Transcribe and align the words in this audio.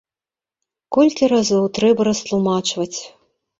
Колькі 0.97 1.29
разоў 1.35 1.69
трэба 1.77 2.01
растлумачваць! 2.11 2.93